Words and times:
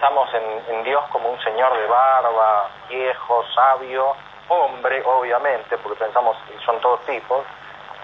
pensamos 0.00 0.30
en, 0.32 0.82
Dios 0.82 1.04
como 1.12 1.28
un 1.28 1.38
señor 1.42 1.76
de 1.76 1.86
barba, 1.86 2.70
viejo, 2.88 3.44
sabio, 3.54 4.16
hombre, 4.48 5.02
obviamente, 5.04 5.76
porque 5.76 5.98
pensamos 5.98 6.38
son 6.64 6.80
todos 6.80 7.00
tipos, 7.04 7.44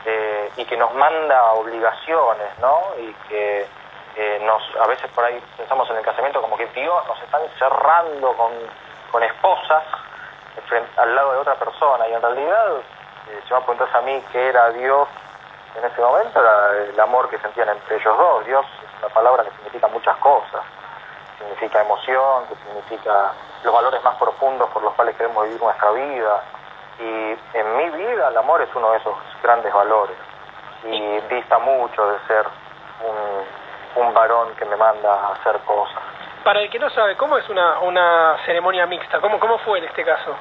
eh, 0.04 0.50
y 0.58 0.66
que 0.66 0.76
nos 0.76 0.92
manda 0.92 1.52
obligaciones, 1.54 2.58
¿no? 2.60 2.82
Y 2.98 3.14
que 3.28 3.66
eh, 4.14 4.42
nos, 4.44 4.62
a 4.76 4.86
veces 4.86 5.10
por 5.12 5.24
ahí 5.24 5.42
pensamos 5.56 5.88
en 5.88 5.96
el 5.96 6.04
casamiento 6.04 6.42
como 6.42 6.58
que 6.58 6.66
Dios 6.66 7.02
nos 7.08 7.22
está 7.22 7.42
encerrando 7.42 8.34
con, 8.34 8.52
con 9.10 9.22
esposas 9.22 9.82
al 10.98 11.14
lado 11.14 11.32
de 11.32 11.38
otra 11.38 11.54
persona, 11.54 12.06
y 12.08 12.12
en 12.12 12.20
realidad, 12.20 12.76
eh, 13.30 13.40
si 13.48 13.54
me 13.54 13.60
preguntas 13.60 13.94
a 13.94 14.02
mí 14.02 14.22
qué 14.32 14.48
era 14.48 14.68
Dios 14.72 15.08
en 15.78 15.84
ese 15.86 16.00
momento, 16.02 16.40
era 16.42 16.76
el 16.92 17.00
amor 17.00 17.30
que 17.30 17.38
sentían 17.38 17.70
entre 17.70 17.96
ellos 17.96 18.18
dos. 18.18 18.44
Dios 18.44 18.66
es 18.84 19.02
una 19.02 19.14
palabra 19.14 19.44
que 19.44 19.50
significa 19.52 19.88
muchas 19.88 20.16
cosas 20.18 20.60
significa 21.38 21.82
emoción, 21.82 22.46
que 22.46 22.54
significa 22.56 23.32
los 23.62 23.72
valores 23.72 24.02
más 24.02 24.16
profundos 24.16 24.68
por 24.70 24.82
los 24.82 24.94
cuales 24.94 25.16
queremos 25.16 25.44
vivir 25.44 25.60
nuestra 25.60 25.90
vida. 25.90 26.42
Y 26.98 27.36
en 27.54 27.76
mi 27.76 27.90
vida 27.90 28.28
el 28.28 28.36
amor 28.36 28.62
es 28.62 28.74
uno 28.74 28.92
de 28.92 28.98
esos 28.98 29.14
grandes 29.42 29.72
valores. 29.72 30.16
Y 30.84 31.20
dista 31.34 31.58
mucho 31.58 32.10
de 32.10 32.18
ser 32.26 32.46
un, 33.04 34.02
un 34.04 34.14
varón 34.14 34.54
que 34.56 34.64
me 34.64 34.76
manda 34.76 35.12
a 35.12 35.32
hacer 35.32 35.58
cosas. 35.60 36.02
Para 36.44 36.60
el 36.60 36.70
que 36.70 36.78
no 36.78 36.88
sabe, 36.90 37.16
¿cómo 37.16 37.36
es 37.38 37.48
una, 37.48 37.80
una 37.80 38.36
ceremonia 38.46 38.86
mixta? 38.86 39.20
¿Cómo, 39.20 39.40
¿Cómo 39.40 39.58
fue 39.58 39.78
en 39.78 39.84
este 39.84 40.04
caso? 40.04 40.34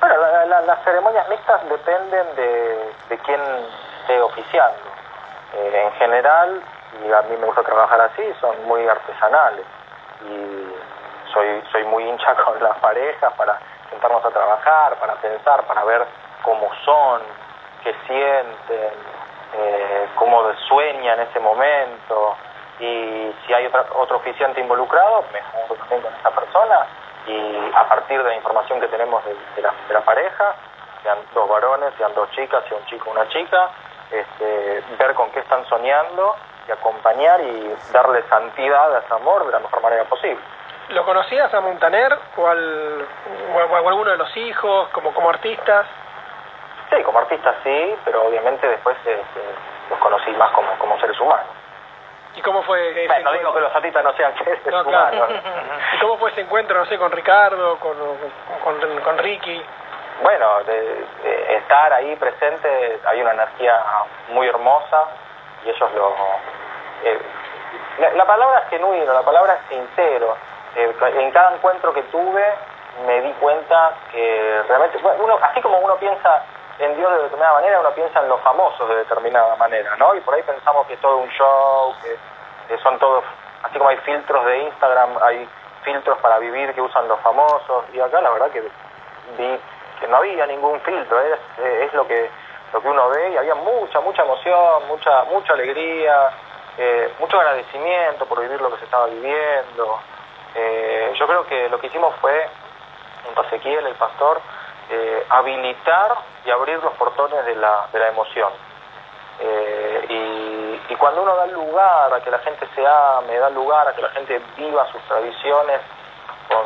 Bueno, 0.00 0.16
las 0.46 0.82
ceremonias 0.84 1.28
mixtas 1.28 1.68
dependen 1.68 2.34
de, 2.36 2.94
de 3.08 3.18
quién 3.18 3.40
esté 4.00 4.20
oficiando. 4.22 4.78
Eh, 5.52 5.82
en 5.84 5.92
general, 5.98 6.62
y 7.04 7.12
a 7.12 7.22
mí 7.22 7.36
me 7.36 7.44
gusta 7.44 7.62
trabajar 7.62 8.00
así, 8.00 8.22
son 8.40 8.64
muy 8.66 8.86
artesanales 8.88 9.66
y 10.28 11.30
soy, 11.32 11.62
soy 11.72 11.84
muy 11.84 12.04
hincha 12.04 12.34
con 12.36 12.62
las 12.62 12.78
parejas 12.78 13.32
para 13.34 13.58
sentarnos 13.88 14.24
a 14.24 14.30
trabajar, 14.30 14.96
para 14.96 15.14
pensar, 15.14 15.62
para 15.64 15.84
ver 15.84 16.06
cómo 16.42 16.68
son, 16.84 17.22
qué 17.82 17.94
sienten, 18.06 18.92
eh, 19.54 20.08
cómo 20.16 20.42
sueñan 20.68 21.20
en 21.20 21.28
ese 21.28 21.40
momento. 21.40 22.36
Y 22.78 23.34
si 23.46 23.52
hay 23.52 23.66
otro 23.66 24.16
oficiante 24.16 24.60
involucrado, 24.60 25.24
me 25.32 25.42
junto 25.42 25.74
también 25.74 26.00
con 26.02 26.14
esa 26.14 26.30
persona 26.30 26.86
y 27.26 27.70
a 27.74 27.88
partir 27.88 28.22
de 28.22 28.28
la 28.30 28.34
información 28.34 28.80
que 28.80 28.88
tenemos 28.88 29.22
de, 29.24 29.62
la, 29.62 29.72
de 29.86 29.94
la, 29.94 30.00
pareja, 30.00 30.54
sean 31.02 31.18
dos 31.34 31.48
varones, 31.48 31.92
sean 31.98 32.14
dos 32.14 32.30
chicas, 32.30 32.64
sea 32.66 32.78
un 32.78 32.86
chico 32.86 33.10
una 33.10 33.28
chica, 33.28 33.68
este, 34.10 34.82
ver 34.98 35.14
con 35.14 35.30
qué 35.30 35.40
están 35.40 35.66
soñando 35.66 36.34
acompañar 36.72 37.40
y 37.40 37.74
darle 37.92 38.22
santidad 38.28 38.94
a 38.94 38.98
ese 39.00 39.14
amor 39.14 39.46
de 39.46 39.52
la 39.52 39.58
mejor 39.60 39.82
manera 39.82 40.04
posible. 40.04 40.40
¿Lo 40.90 41.04
conocías 41.04 41.52
a 41.54 41.60
Montaner 41.60 42.18
o, 42.36 42.48
al, 42.48 43.06
o, 43.54 43.74
a, 43.74 43.78
alguno 43.78 44.10
de 44.10 44.16
los 44.16 44.36
hijos 44.36 44.88
como, 44.88 45.14
como 45.14 45.30
artistas? 45.30 45.86
Sí, 46.90 47.02
como 47.04 47.20
artistas 47.20 47.54
sí, 47.62 47.94
pero 48.04 48.26
obviamente 48.26 48.66
después 48.66 48.96
este, 48.98 49.40
los 49.88 49.98
conocí 50.00 50.30
más 50.32 50.50
como, 50.50 50.68
como 50.78 50.98
seres 51.00 51.18
humanos. 51.20 51.46
¿Y 52.34 52.42
cómo 52.42 52.62
fue 52.62 53.04
ese 53.04 53.22
No 53.22 53.32
digo 53.32 53.52
que 53.52 53.60
los 53.60 53.74
artistas 53.74 54.02
no 54.02 54.12
sean 54.14 54.34
seres 54.44 54.86
humanos. 54.86 55.28
¿Y 55.94 55.98
cómo 56.00 56.18
fue 56.18 56.30
ese 56.30 56.40
encuentro, 56.42 56.78
no 56.78 56.86
sé, 56.86 56.98
con 56.98 57.12
Ricardo, 57.12 57.76
con, 57.78 57.96
con, 58.64 59.00
con 59.00 59.18
Ricky? 59.18 59.62
Bueno, 60.22 60.62
de, 60.64 61.06
estar 61.56 61.92
ahí 61.92 62.14
presente, 62.16 63.00
hay 63.06 63.22
una 63.22 63.32
energía 63.32 63.82
muy 64.30 64.46
hermosa 64.48 65.04
y 65.64 65.70
ellos 65.70 65.90
lo, 65.94 66.14
eh, 67.04 67.18
la, 68.14 68.24
palabra 68.24 68.60
es 68.60 68.68
genuino, 68.70 69.12
la 69.12 69.22
palabra 69.22 69.54
es 69.54 69.68
sincero. 69.68 70.36
Eh, 70.76 70.94
en 71.16 71.30
cada 71.32 71.54
encuentro 71.54 71.92
que 71.92 72.02
tuve 72.04 72.44
me 73.06 73.20
di 73.22 73.32
cuenta 73.34 73.92
que 74.10 74.62
realmente, 74.68 74.98
uno, 75.20 75.38
así 75.42 75.60
como 75.60 75.78
uno 75.78 75.96
piensa 75.96 76.44
en 76.78 76.96
Dios 76.96 77.10
de 77.10 77.22
determinada 77.22 77.54
manera, 77.54 77.80
uno 77.80 77.90
piensa 77.90 78.20
en 78.20 78.28
los 78.28 78.40
famosos 78.40 78.88
de 78.88 78.96
determinada 78.96 79.56
manera, 79.56 79.96
¿no? 79.96 80.14
Y 80.14 80.20
por 80.20 80.34
ahí 80.34 80.42
pensamos 80.42 80.86
que 80.86 80.94
es 80.94 81.00
todo 81.00 81.18
un 81.18 81.28
show, 81.30 81.94
que, 82.02 82.78
son 82.78 82.98
todos, 82.98 83.24
así 83.64 83.78
como 83.78 83.90
hay 83.90 83.96
filtros 83.98 84.44
de 84.46 84.58
Instagram, 84.60 85.10
hay 85.22 85.48
filtros 85.82 86.18
para 86.18 86.38
vivir 86.38 86.72
que 86.74 86.80
usan 86.80 87.08
los 87.08 87.20
famosos, 87.20 87.84
y 87.92 88.00
acá 88.00 88.20
la 88.20 88.30
verdad 88.30 88.50
que 88.50 88.62
vi 89.36 89.60
que 90.00 90.08
no 90.08 90.16
había 90.16 90.46
ningún 90.46 90.80
filtro, 90.80 91.20
es, 91.20 91.38
es 91.58 91.92
lo 91.92 92.06
que 92.06 92.30
lo 92.72 92.80
que 92.80 92.88
uno 92.88 93.08
ve 93.08 93.30
y 93.30 93.36
había 93.36 93.54
mucha, 93.54 94.00
mucha 94.00 94.22
emoción, 94.22 94.86
mucha, 94.88 95.24
mucha 95.24 95.52
alegría, 95.54 96.30
eh, 96.82 97.12
mucho 97.18 97.38
agradecimiento 97.38 98.24
por 98.24 98.40
vivir 98.40 98.58
lo 98.58 98.70
que 98.70 98.78
se 98.78 98.84
estaba 98.86 99.04
viviendo. 99.04 100.00
Eh, 100.54 101.12
yo 101.14 101.26
creo 101.26 101.44
que 101.44 101.68
lo 101.68 101.78
que 101.78 101.88
hicimos 101.88 102.14
fue, 102.22 102.48
junto 103.22 103.42
a 103.42 103.44
Ezequiel, 103.44 103.86
el 103.86 103.94
pastor, 103.96 104.40
eh, 104.88 105.26
habilitar 105.28 106.16
y 106.42 106.50
abrir 106.50 106.82
los 106.82 106.94
portones 106.94 107.44
de 107.44 107.54
la, 107.56 107.86
de 107.92 107.98
la 107.98 108.08
emoción. 108.08 108.50
Y, 110.08 110.80
y, 110.88 110.96
cuando 110.96 111.22
uno 111.22 111.36
da 111.36 111.46
lugar 111.48 112.14
a 112.14 112.20
que 112.20 112.30
la 112.30 112.38
gente 112.40 112.66
se 112.74 112.86
ame, 112.86 113.38
da 113.38 113.50
lugar 113.50 113.88
a 113.88 113.94
que 113.94 114.02
la 114.02 114.10
gente 114.10 114.40
viva 114.56 114.90
sus 114.90 115.02
tradiciones 115.02 115.80
con, 116.48 116.64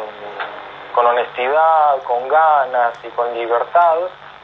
con 0.94 1.06
honestidad, 1.06 2.02
con 2.04 2.28
ganas 2.28 2.92
y 3.04 3.08
con 3.10 3.34
libertad, 3.34 3.96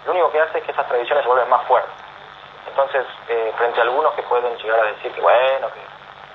lo 0.04 0.12
único 0.12 0.32
que 0.32 0.40
hace 0.40 0.58
es 0.58 0.64
que 0.64 0.72
esas 0.72 0.86
tradiciones 0.88 1.22
se 1.22 1.28
vuelven 1.28 1.48
más 1.48 1.64
fuertes. 1.66 2.09
Entonces, 2.68 3.06
eh, 3.28 3.52
frente 3.56 3.80
a 3.80 3.82
algunos 3.82 4.14
que 4.14 4.22
pueden 4.22 4.56
llegar 4.56 4.80
a 4.80 4.84
decir 4.84 5.12
que, 5.12 5.20
bueno, 5.20 5.68
que 5.68 5.80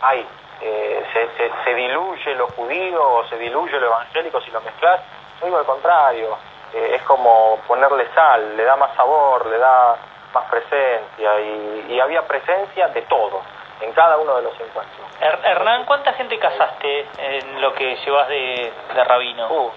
ay, 0.02 0.28
eh, 0.62 1.06
se, 1.14 1.52
se, 1.64 1.74
diluye 1.74 2.36
lo 2.36 2.48
judío 2.48 3.02
o 3.02 3.26
se 3.28 3.38
diluye 3.38 3.80
lo 3.80 3.88
evangélico 3.88 4.42
si 4.42 4.52
lo 4.52 4.62
mezclas, 4.62 5.02
yo 5.40 5.46
digo 5.46 5.58
al 5.58 5.66
contrario, 5.66 6.38
eh, 6.74 6.94
es 6.96 7.02
como 7.04 7.60
ponerle 7.68 8.08
sal, 8.14 8.56
le 8.56 8.64
da 8.64 8.76
más 8.76 8.96
sabor, 8.96 9.46
le 9.48 9.58
da 9.58 9.96
más 10.34 10.46
presencia 10.50 11.40
y, 11.40 11.86
y 11.90 12.00
había 12.00 12.22
presencia 12.24 12.88
de 12.90 13.02
todo 13.04 13.42
en 13.82 13.92
cada 13.94 14.18
uno 14.18 14.36
de 14.36 14.44
los 14.44 14.54
encuentros. 14.60 15.06
Hernán, 15.20 15.86
¿cuánta 15.86 16.14
gente 16.14 16.38
casaste 16.40 17.08
en 17.18 17.62
lo 17.62 17.74
que 17.74 17.96
llevas 17.98 18.28
de, 18.28 18.74
de 18.94 19.04
rabino? 19.04 19.48
Uh, 19.50 19.72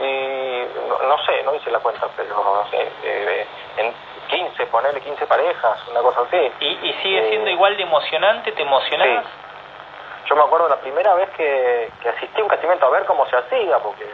y 0.00 0.66
no, 1.06 1.18
sé, 1.24 1.42
no 1.44 1.54
hice 1.54 1.70
la 1.70 1.78
cuenta, 1.78 2.08
pero 2.16 2.34
no 2.34 2.68
sé, 2.70 2.80
en 2.82 2.88
15, 2.90 3.13
ponerle 4.84 5.00
15 5.00 5.26
parejas, 5.26 5.88
una 5.90 6.00
cosa 6.00 6.20
así. 6.20 6.52
¿Y, 6.60 6.66
y 6.66 6.92
sigue 7.02 7.28
siendo 7.30 7.48
eh, 7.48 7.52
igual 7.52 7.74
de 7.74 7.84
emocionante? 7.84 8.52
¿Te 8.52 8.62
emocionás? 8.62 9.24
Yo 10.26 10.36
me 10.36 10.42
acuerdo 10.42 10.68
la 10.68 10.76
primera 10.76 11.14
vez 11.14 11.30
que, 11.30 11.90
que 12.02 12.08
asistí 12.10 12.38
a 12.38 12.44
un 12.44 12.50
casamiento 12.50 12.84
a 12.86 12.90
ver 12.90 13.06
cómo 13.06 13.26
se 13.26 13.36
hacía, 13.36 13.78
porque 13.78 14.04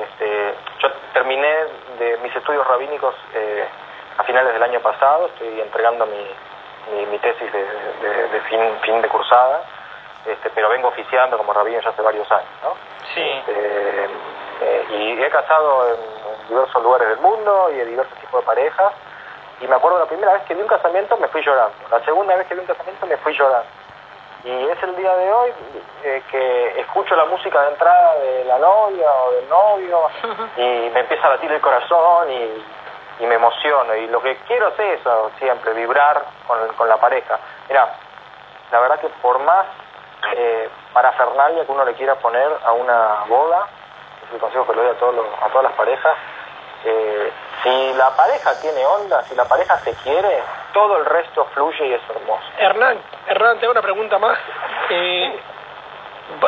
este, 0.00 0.54
yo 0.78 0.88
terminé 1.12 1.56
de 1.98 2.16
mis 2.22 2.34
estudios 2.34 2.66
rabínicos 2.66 3.14
eh, 3.34 3.68
a 4.16 4.22
finales 4.22 4.54
del 4.54 4.62
año 4.62 4.80
pasado, 4.80 5.26
estoy 5.26 5.60
entregando 5.60 6.06
mi, 6.06 7.04
mi, 7.10 7.18
tesis 7.18 7.52
de, 7.52 8.28
de, 8.28 8.40
fin, 8.48 8.60
fin 8.80 9.02
de 9.02 9.08
cursada, 9.08 9.60
este, 10.24 10.48
pero 10.54 10.70
vengo 10.70 10.88
oficiando 10.88 11.36
como 11.36 11.52
rabino 11.52 11.80
ya 11.80 11.90
hace 11.90 12.00
varios 12.00 12.30
años, 12.32 12.48
¿no? 12.62 12.74
Sí. 13.14 13.20
Este, 13.20 14.08
eh, 14.62 14.86
y 14.88 15.22
he 15.22 15.28
casado 15.28 15.86
en, 15.88 16.48
diversos 16.48 16.82
lugares 16.82 17.08
del 17.08 17.18
mundo 17.18 17.68
y 17.72 17.76
de 17.76 17.84
diversos 17.86 18.16
tipos 18.18 18.40
de 18.40 18.46
parejas. 18.46 18.92
Y 19.60 19.66
me 19.66 19.74
acuerdo 19.74 19.98
la 19.98 20.06
primera 20.06 20.32
vez 20.32 20.42
que 20.42 20.54
vi 20.54 20.62
un 20.62 20.68
casamiento 20.68 21.16
me 21.16 21.28
fui 21.28 21.42
llorando. 21.42 21.74
La 21.90 22.04
segunda 22.04 22.36
vez 22.36 22.46
que 22.46 22.54
vi 22.54 22.60
un 22.60 22.66
casamiento 22.66 23.06
me 23.06 23.16
fui 23.18 23.32
llorando. 23.32 23.68
Y 24.44 24.68
es 24.68 24.82
el 24.82 24.94
día 24.96 25.16
de 25.16 25.32
hoy 25.32 25.52
eh, 26.04 26.22
que 26.30 26.80
escucho 26.80 27.16
la 27.16 27.24
música 27.24 27.62
de 27.62 27.70
entrada 27.70 28.14
de 28.18 28.44
la 28.44 28.58
novia 28.58 29.10
o 29.10 29.32
del 29.32 29.48
novio 29.48 30.00
y 30.56 30.90
me 30.90 31.00
empieza 31.00 31.26
a 31.26 31.30
latir 31.30 31.50
el 31.50 31.60
corazón 31.60 32.30
y, 32.30 32.64
y 33.20 33.26
me 33.26 33.34
emociono. 33.34 33.94
Y 33.96 34.06
lo 34.08 34.20
que 34.22 34.36
quiero 34.46 34.68
es 34.68 35.00
eso, 35.00 35.30
siempre, 35.38 35.72
vibrar 35.72 36.22
con, 36.46 36.68
con 36.74 36.88
la 36.88 36.98
pareja. 36.98 37.38
Mira, 37.68 37.92
la 38.70 38.80
verdad 38.80 39.00
que 39.00 39.08
por 39.20 39.38
más 39.40 39.66
eh, 40.34 40.68
parafernalia 40.92 41.64
que 41.64 41.72
uno 41.72 41.84
le 41.84 41.94
quiera 41.94 42.14
poner 42.16 42.50
a 42.64 42.72
una 42.72 43.24
boda, 43.28 43.66
es 44.26 44.32
el 44.32 44.40
consejo 44.40 44.66
que 44.66 44.72
le 44.74 44.82
doy 44.82 44.90
a, 44.90 44.98
todos 44.98 45.26
a 45.42 45.48
todas 45.48 45.64
las 45.64 45.72
parejas, 45.74 46.16
eh, 46.88 47.32
si 47.62 47.94
la 47.94 48.14
pareja 48.14 48.60
tiene 48.60 48.86
onda, 48.86 49.22
si 49.24 49.34
la 49.34 49.44
pareja 49.44 49.76
se 49.78 49.92
quiere, 49.96 50.42
todo 50.72 50.98
el 50.98 51.04
resto 51.04 51.44
fluye 51.46 51.86
y 51.86 51.94
es 51.94 52.00
hermoso. 52.08 52.44
Hernán, 52.58 52.98
Hernán, 53.26 53.58
te 53.58 53.66
hago 53.66 53.72
una 53.72 53.82
pregunta 53.82 54.18
más. 54.18 54.38
Eh, 54.90 55.40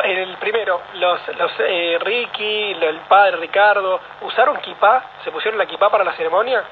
el 0.03 0.37
primero, 0.37 0.81
los, 0.93 1.27
los 1.37 1.51
eh, 1.59 1.97
Ricky, 1.99 2.71
el 2.71 2.99
padre 3.01 3.37
Ricardo, 3.37 3.99
¿usaron 4.21 4.57
kipá? 4.57 5.03
¿Se 5.23 5.31
pusieron 5.31 5.57
la 5.57 5.65
kipá 5.65 5.89
para 5.89 6.05
la 6.05 6.13
ceremonia? 6.13 6.63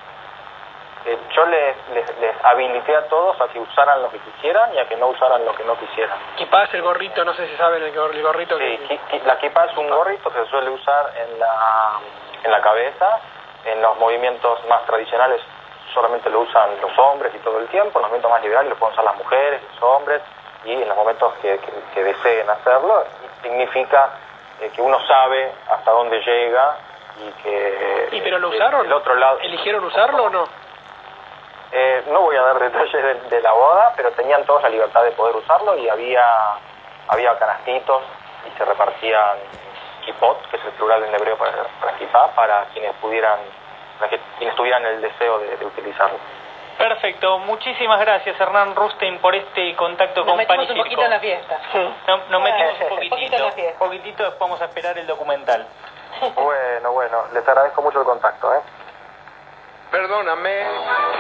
Eh, 1.06 1.18
yo 1.36 1.46
les, 1.46 1.76
les, 2.20 2.36
habilité 2.44 2.96
a 2.96 3.08
todos 3.08 3.40
a 3.42 3.48
que 3.48 3.60
usaran 3.60 4.02
lo 4.02 4.10
que 4.10 4.20
quisieran 4.20 4.74
y 4.74 4.78
a 4.78 4.88
que 4.88 4.96
no 4.98 5.08
usaran 5.08 5.44
lo 5.46 5.54
que 5.56 5.64
no 5.64 5.78
quisieran. 5.78 6.18
Kipá 6.36 6.64
es 6.64 6.74
el 6.74 6.82
gorrito, 6.82 7.24
no 7.24 7.34
sé 7.34 7.48
si 7.48 7.56
saben 7.56 7.84
el, 7.84 7.94
gorrito. 7.94 8.58
Sí, 8.58 9.00
la 9.26 9.38
kipá 9.38 9.66
es 9.66 9.78
un 9.78 9.90
gorrito 9.90 10.30
que 10.30 10.40
se 10.40 10.50
suele 10.50 10.70
usar 10.70 11.14
en 11.18 11.40
la, 11.40 12.00
en 12.44 12.52
la 12.52 12.62
cabeza, 12.62 13.20
en 13.66 13.82
los 13.82 13.98
movimientos 13.98 14.66
más 14.68 14.86
tradicionales 14.86 15.42
solamente 15.94 16.30
lo 16.30 16.42
usan 16.42 16.80
los 16.82 16.98
hombres 17.00 17.34
y 17.34 17.40
todo 17.40 17.60
el 17.60 17.68
tiempo, 17.68 18.00
en 18.00 18.04
los 18.04 18.12
momentos 18.12 18.32
más 18.32 18.42
liberales 18.42 18.70
lo 18.70 18.76
pueden 18.76 18.94
usar 18.94 19.06
las 19.06 19.18
mujeres, 19.18 19.62
los 19.74 19.84
hombres, 19.84 20.22
y 20.66 20.74
en 20.74 20.88
los 20.88 20.98
momentos 20.98 21.34
que, 21.42 21.60
que, 21.94 22.04
deseen 22.04 22.50
hacerlo, 22.50 23.06
significa 23.42 24.10
eh, 24.60 24.70
que 24.76 24.82
uno 24.82 25.00
sabe 25.08 25.52
hasta 25.70 25.92
dónde 25.92 26.20
llega 26.22 26.78
y 27.18 27.32
que... 27.42 28.10
¿Y 28.12 28.22
pero 28.22 28.40
lo 28.40 28.50
usaron? 28.50 28.86
El 28.86 28.94
otro 28.94 29.16
lado... 29.16 29.40
¿Eligieron 29.40 29.84
usarlo 29.86 30.26
o 30.26 30.30
no? 30.30 30.48
Eh, 31.72 32.04
no 32.12 32.22
voy 32.22 32.36
a 32.36 32.42
dar 32.42 32.60
detalles 32.60 32.92
de, 32.92 33.36
de 33.36 33.42
la 33.42 33.52
boda, 33.52 33.94
pero 33.96 34.12
tenían 34.12 34.44
todos 34.46 34.62
la 34.64 34.70
libertad 34.70 35.04
de 35.04 35.12
poder 35.12 35.36
usarlo 35.36 35.78
y 35.78 35.90
había, 35.90 36.26
había 37.08 37.38
canastitos 37.38 38.04
y 38.46 38.58
se 38.58 38.66
repartían 38.66 39.38
kipot, 40.08 40.50
que 40.50 40.56
es 40.58 40.66
el 40.66 40.72
plural 40.72 41.04
en 41.04 41.14
hebreo 41.14 41.38
para, 41.38 41.52
para 41.80 41.94
kipá, 41.98 42.28
para 42.36 42.66
quienes 42.74 42.94
pudieran, 42.96 43.40
para 44.00 44.10
que, 44.10 44.20
quienes 44.40 44.56
tuvieran 44.56 44.86
el 44.86 45.02
deseo 45.02 45.38
de, 45.40 45.58
de 45.58 45.66
utilizarlo. 45.66 46.18
Perfecto, 46.78 47.40
muchísimas 47.40 48.00
gracias 48.00 48.40
Hernán 48.40 48.76
Rusten 48.76 49.18
por 49.18 49.34
este 49.34 49.76
contacto 49.76 50.20
Nos 50.22 50.28
con 50.30 50.38
metimos 50.38 50.70
un 50.70 50.78
poquito 50.78 51.02
en 51.04 51.10
la 51.10 51.20
fiesta. 51.20 51.60
No- 52.08 52.18
nos 52.30 52.42
metimos 52.42 52.74
un 52.80 52.84
Un 52.84 52.90
poquitito. 52.90 53.16
poquito 53.16 53.36
en 53.36 53.42
la 53.44 53.52
fiesta. 53.52 53.80
poquitito, 53.80 54.24
después 54.24 54.40
vamos 54.40 54.62
a 54.62 54.66
esperar 54.66 54.98
el 54.98 55.08
documental. 55.08 55.66
Bueno, 56.36 56.92
bueno, 56.94 57.24
les 57.34 57.48
agradezco 57.48 57.82
mucho 57.82 58.00
el 58.00 58.06
contacto, 58.06 58.54
¿eh? 58.56 58.60
Perdóname. 59.92 60.66